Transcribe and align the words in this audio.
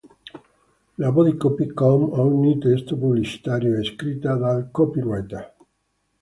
La 0.97 1.11
"body-copy", 1.11 1.67
come 1.75 2.05
ogni 2.13 2.57
testo 2.57 2.97
pubblicitario, 2.97 3.77
è 3.79 3.83
scritta 3.83 4.33
dal 4.35 4.69
copywriter. 4.71 5.55